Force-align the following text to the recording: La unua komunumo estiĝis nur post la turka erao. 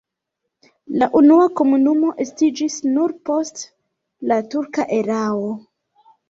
La 1.01 1.09
unua 1.19 1.43
komunumo 1.59 2.09
estiĝis 2.25 2.79
nur 2.95 3.13
post 3.31 3.61
la 4.33 4.41
turka 4.55 4.89
erao. 4.99 5.55